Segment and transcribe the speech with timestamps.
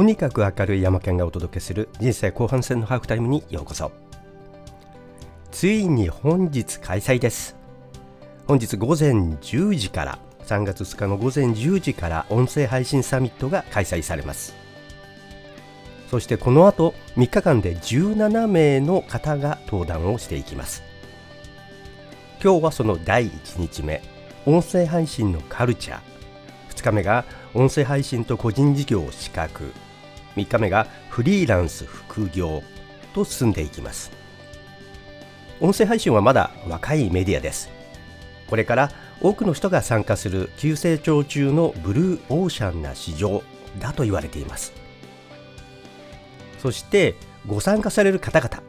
[0.00, 3.92] とにかく明るい山県がお届けする人生後半戦のハーフタイムにようこそ。
[5.50, 7.54] ついに本日開催です。
[8.46, 14.54] 本日午前10時から3月2日の午前10時から音声配信サミットが開催されます。
[16.10, 20.82] そしてこの後3日間で17名の方が登壇をしていきます。
[22.42, 24.00] 今日はその第1日目
[24.46, 26.00] 音声配信のカルチャー。
[26.74, 29.74] 2日目が音声配信と個人事業を資格。
[30.36, 32.62] 3日目がフリーランス副業
[33.14, 34.10] と進んでいきます。
[35.60, 37.70] 音声配信はまだ若いメディアです。
[38.48, 43.42] これから多くの人が参加する急成長中のブルーオーシャンな市場
[43.78, 44.72] だと言われています。
[46.58, 47.14] そして
[47.46, 48.62] ご参加される方々。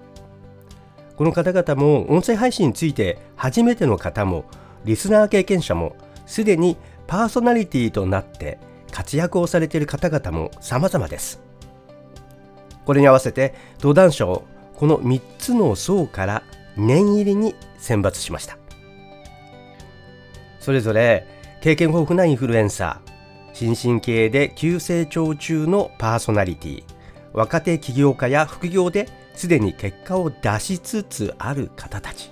[1.16, 4.46] この方々も音声配信について初めての方も
[4.86, 8.60] リスナー経験者もすでにパーソナリティとなって
[8.92, 11.42] 活躍をされている方々も様々です。
[12.86, 16.44] これに合わせて登壇者をこの3つの層から
[16.76, 18.58] 念入りに選抜しました。
[20.60, 21.28] それぞれ
[21.62, 23.12] 経験豊富なインフルエンサー
[23.54, 26.84] 新進系で急成長中のパーソナリティ
[27.34, 32.30] 若手起業家や副業ですでに結果を出しつつある方たち。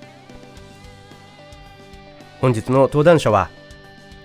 [2.41, 3.49] 本日の登壇者は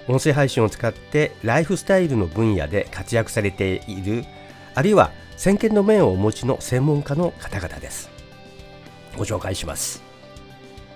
[0.08, 4.24] 音声配信を使ってライフスタイルの分野で活躍されている
[4.74, 8.10] あるいは先見の面をお持ちの専門家の方々です。
[9.16, 10.02] ご紹介します。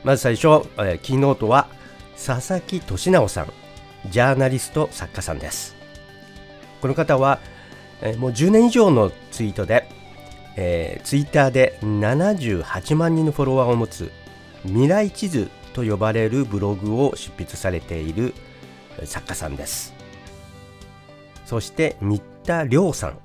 [0.05, 1.69] まず最初、えー、キーノートは
[2.15, 3.53] 佐々木俊直さん
[4.11, 5.77] ジャーナリスト作家さんです。
[6.81, 7.41] この方は、
[8.01, 9.89] えー、もう10年以上のツイートで、
[10.57, 14.11] えー、ツイッターで78万人のフォロワーを持つ
[14.65, 18.35] 未来地図と呼ばれるブログを執筆されている
[19.07, 19.95] 作家さんです。
[21.45, 23.19] そして新田亮さん。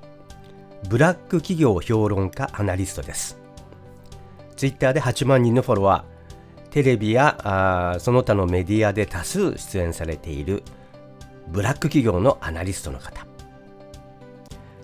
[0.88, 3.38] ブラック企業評論家アナリストです。
[4.56, 6.68] ツイッターで8万人のフォロワー。
[6.70, 10.62] テレビやあその他のメディアで多数出演されている。
[11.48, 13.26] ブラック企業のアナリストの方。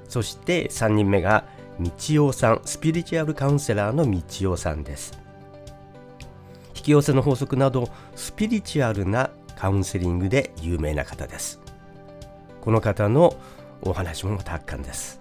[0.09, 1.45] そして3人目が
[1.79, 1.91] 道
[2.27, 2.61] 夫さん。
[2.65, 5.19] スピリチュアルカウンセラーの道夫さんです。
[6.75, 11.61] 引き寄せの法則などスピリチュアルなカウンセリングで有名な方です。
[12.63, 13.37] この方の
[13.83, 15.21] お話も達観です。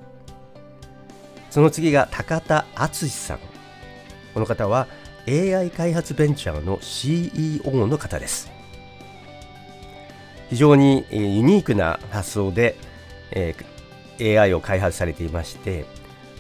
[1.49, 3.39] その次が高田敦さん。
[4.33, 4.87] この方は
[5.27, 8.49] AI 開発ベンチャーの CEO の方です。
[10.49, 12.77] 非常にユニークな発想で、
[13.31, 15.85] えー、AI を開発されていまして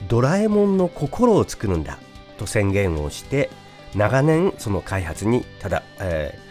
[0.07, 1.99] ドラえもんの心を作るんだ
[2.37, 3.49] と宣言をして
[3.93, 6.48] 長年その開発にただ、えー、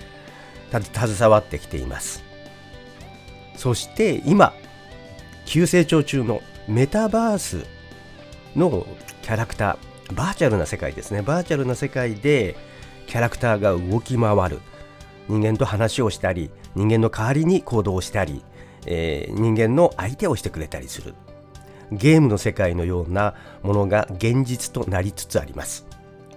[0.71, 2.23] 携わってきています。
[3.57, 4.55] そして今
[5.47, 7.65] 急成長中のメタバース
[8.55, 8.87] の
[9.23, 11.23] キャラクターバーチャルな世界ですね。
[11.23, 12.57] バーチャルな世界で
[13.07, 14.61] キャラクターが動き回る。
[15.29, 18.43] 人間と話をしたり人間の代わりに行動したり、
[18.87, 21.15] えー、人間の相手をしてくれたりする。
[21.91, 25.87] ゲームの世界のようなものが現実となりつつあります。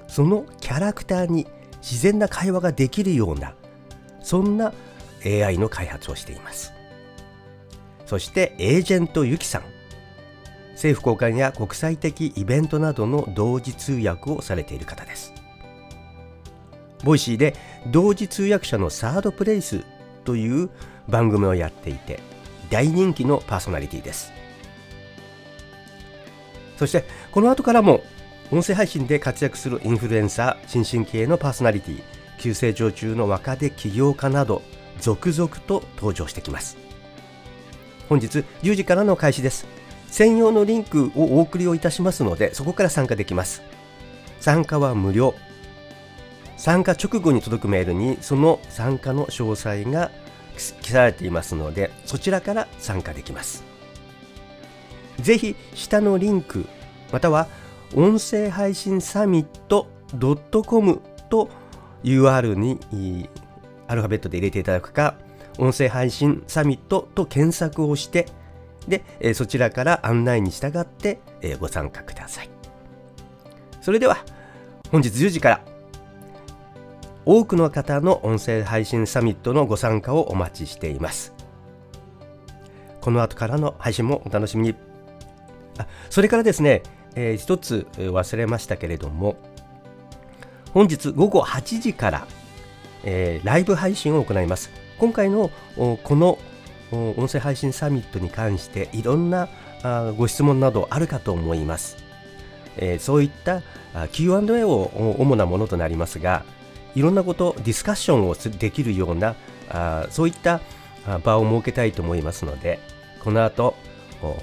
[0.07, 1.47] そのキャラクターに
[1.81, 3.53] 自然な会話ができるような
[4.21, 4.73] そんな
[5.25, 6.73] AI の開発をしています。
[8.05, 9.63] そしてエージェントユキさん。
[10.73, 15.33] 政府高官や国際的イベントなどの同時通訳をされている方です。
[17.03, 17.55] Voicyで
[17.87, 19.83] 同時通訳者のサードプレイス
[20.23, 20.69] という
[21.07, 22.19] 番組をやっていて
[22.69, 24.31] 大人気のパーソナリティです。
[26.77, 28.01] そしてこの後からも
[28.51, 32.01] 音声配信で活躍するインフルエンサー新進気鋭のパーソナリティ
[32.41, 34.63] 急成長中の若手起業家など
[34.99, 36.77] 続々と登場してきます。
[38.09, 39.67] 本日10時からの開始です。
[40.07, 43.61] 専用のリンクをお送りをいたしますのでそこから参加できます。
[44.39, 45.35] 参加は無料。
[46.57, 50.11] 参加直後に届くメールにその参加の詳細が
[50.81, 53.63] 記されていますのでそちらから参加できます。
[55.19, 56.65] ぜひ下のリンク
[57.11, 57.47] または
[57.95, 59.87] 音声配信サミット
[60.65, 61.49] .com と
[62.03, 63.29] UR に
[63.87, 65.15] アルファベットで入れていただくか
[65.57, 68.27] 音声配信サミットと検索をして
[68.87, 71.19] で、そちらから案内に従って、
[71.59, 72.49] ご参加ください。
[73.81, 74.17] それでは、
[74.91, 75.61] 本日10時から、
[77.25, 81.33] 多くの方の音声配信サミットのご参加をお待ちしています。
[82.99, 84.75] この後からの配信もお楽しみに。
[85.77, 86.83] あそれからですね、
[87.15, 89.37] えー、一つ忘れましたけれども、
[90.73, 92.27] 本日午後8時から、
[93.03, 94.71] えー、ライブ配信を行います。
[95.01, 96.37] 今回のこの
[96.91, 99.49] 音声配信サミットに関していろんな
[100.15, 101.97] ご質問などあるかと思います、
[102.77, 103.63] えー、そういった
[104.11, 106.45] Q&A を主なものとなりますが
[106.93, 109.35] いろんなことディスカッションをできるような
[110.11, 110.61] そういった
[111.23, 112.79] 場を設けたいと思いますので
[113.23, 113.75] この後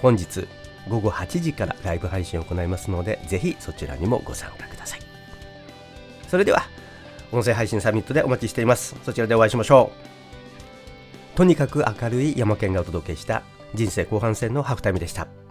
[0.03, 0.49] 本日
[0.89, 5.08] 午後8時からライブ配信を行いますのでぜひそちらにもご参加ください
[6.29, 6.63] それでは
[7.33, 9.93] 音声配信サミットでお待ちしていますそちらでお会いしましょ
[11.35, 13.43] うとにかく明るい山県がお届けした
[13.75, 15.48] 人生後半戦のハーフタイムでした。